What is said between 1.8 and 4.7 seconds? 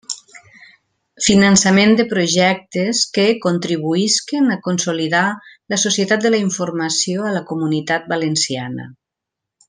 de projectes que contribuïsquen a